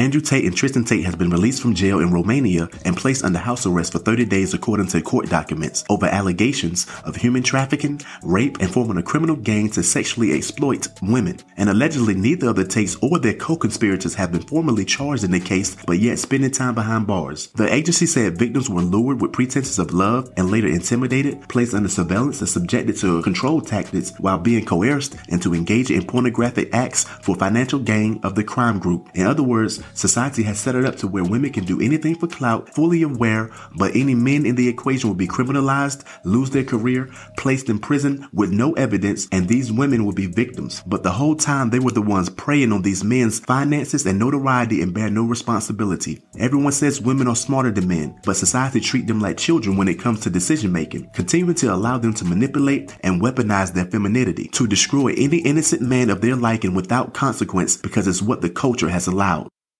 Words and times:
Andrew 0.00 0.22
Tate 0.22 0.46
and 0.46 0.56
Tristan 0.56 0.82
Tate 0.82 1.04
has 1.04 1.14
been 1.14 1.28
released 1.28 1.60
from 1.60 1.74
jail 1.74 2.00
in 2.00 2.10
Romania 2.10 2.70
and 2.86 2.96
placed 2.96 3.22
under 3.22 3.38
house 3.38 3.66
arrest 3.66 3.92
for 3.92 3.98
30 3.98 4.24
days 4.24 4.54
according 4.54 4.86
to 4.86 5.02
court 5.02 5.28
documents 5.28 5.84
over 5.90 6.06
allegations 6.06 6.86
of 7.04 7.16
human 7.16 7.42
trafficking, 7.42 8.00
rape, 8.22 8.56
and 8.60 8.72
forming 8.72 8.96
a 8.96 9.02
criminal 9.02 9.36
gang 9.36 9.68
to 9.68 9.82
sexually 9.82 10.32
exploit 10.32 10.88
women. 11.02 11.38
And 11.58 11.68
allegedly 11.68 12.14
neither 12.14 12.48
of 12.48 12.56
the 12.56 12.64
Tates 12.64 12.96
or 13.02 13.18
their 13.18 13.34
co-conspirators 13.34 14.14
have 14.14 14.32
been 14.32 14.40
formally 14.40 14.86
charged 14.86 15.22
in 15.22 15.32
the 15.32 15.38
case, 15.38 15.76
but 15.84 15.98
yet 15.98 16.18
spending 16.18 16.50
time 16.50 16.74
behind 16.74 17.06
bars. 17.06 17.48
The 17.48 17.70
agency 17.70 18.06
said 18.06 18.38
victims 18.38 18.70
were 18.70 18.80
lured 18.80 19.20
with 19.20 19.32
pretenses 19.32 19.78
of 19.78 19.92
love 19.92 20.32
and 20.38 20.50
later 20.50 20.68
intimidated, 20.68 21.46
placed 21.50 21.74
under 21.74 21.90
surveillance 21.90 22.40
and 22.40 22.48
subjected 22.48 22.96
to 23.00 23.20
control 23.20 23.60
tactics 23.60 24.14
while 24.18 24.38
being 24.38 24.64
coerced 24.64 25.16
into 25.28 25.52
engaging 25.52 25.98
in 25.98 26.06
pornographic 26.06 26.72
acts 26.72 27.04
for 27.04 27.36
financial 27.36 27.78
gain 27.78 28.18
of 28.22 28.34
the 28.34 28.44
crime 28.44 28.78
group. 28.78 29.10
In 29.12 29.26
other 29.26 29.42
words, 29.42 29.82
society 29.94 30.42
has 30.44 30.58
set 30.58 30.74
it 30.74 30.84
up 30.84 30.96
to 30.96 31.08
where 31.08 31.24
women 31.24 31.52
can 31.52 31.64
do 31.64 31.80
anything 31.80 32.14
for 32.14 32.26
clout, 32.26 32.74
fully 32.74 33.02
aware, 33.02 33.50
but 33.76 33.94
any 33.94 34.14
men 34.14 34.46
in 34.46 34.54
the 34.54 34.68
equation 34.68 35.08
will 35.08 35.16
be 35.16 35.26
criminalized, 35.26 36.04
lose 36.24 36.50
their 36.50 36.64
career, 36.64 37.10
placed 37.36 37.68
in 37.68 37.78
prison 37.78 38.28
with 38.32 38.50
no 38.50 38.72
evidence, 38.74 39.28
and 39.32 39.48
these 39.48 39.72
women 39.72 40.04
will 40.04 40.12
be 40.12 40.26
victims. 40.26 40.82
But 40.86 41.02
the 41.02 41.12
whole 41.12 41.36
time 41.36 41.70
they 41.70 41.78
were 41.78 41.90
the 41.90 42.02
ones 42.02 42.28
preying 42.30 42.72
on 42.72 42.82
these 42.82 43.04
men's 43.04 43.40
finances 43.40 44.06
and 44.06 44.18
notoriety 44.18 44.82
and 44.82 44.94
bear 44.94 45.10
no 45.10 45.24
responsibility. 45.24 46.22
Everyone 46.38 46.72
says 46.72 47.00
women 47.00 47.28
are 47.28 47.36
smarter 47.36 47.70
than 47.70 47.88
men, 47.88 48.18
but 48.24 48.36
society 48.36 48.80
treat 48.80 49.06
them 49.06 49.20
like 49.20 49.36
children 49.36 49.76
when 49.76 49.88
it 49.88 50.00
comes 50.00 50.20
to 50.20 50.30
decision 50.30 50.72
making, 50.72 51.10
continuing 51.14 51.54
to 51.56 51.72
allow 51.72 51.98
them 51.98 52.14
to 52.14 52.24
manipulate 52.24 52.96
and 53.02 53.20
weaponize 53.20 53.72
their 53.72 53.86
femininity 53.86 54.48
to 54.52 54.66
destroy 54.66 55.14
any 55.16 55.38
innocent 55.38 55.82
man 55.82 56.10
of 56.10 56.20
their 56.20 56.36
liking 56.36 56.74
without 56.74 57.14
consequence 57.14 57.76
because 57.76 58.06
it's 58.06 58.22
what 58.22 58.40
the 58.40 58.50
culture 58.50 58.88
has 58.88 59.06
allowed. 59.06 59.48